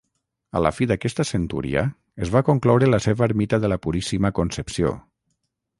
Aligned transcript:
A 0.59 0.61
la 0.65 0.69
fi 0.77 0.87
d'aquesta 0.91 1.25
centúria 1.31 1.83
es 2.27 2.33
va 2.37 2.43
concloure 2.49 2.91
la 2.93 3.01
seva 3.09 3.27
ermita 3.29 3.61
de 3.67 3.73
la 3.75 3.81
Puríssima 3.87 4.35
Concepció. 4.41 4.99